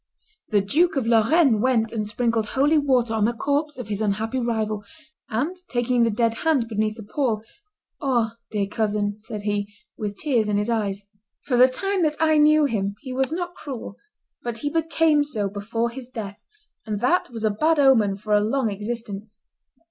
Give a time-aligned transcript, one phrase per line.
[0.49, 4.39] The Duke of Lorraine went and sprinkled holy water on the corpse of his unhappy
[4.39, 4.83] rival,
[5.29, 7.43] and, taking the dead hand beneath the pall,
[8.01, 8.37] "Ah!
[8.49, 11.05] dear cousin," said he, with tears in his eyes.
[11.43, 13.95] For the time that I knew him he was not cruel;
[14.41, 16.43] but he became so before his death,
[16.83, 19.37] and that was a bad omen for a long existence.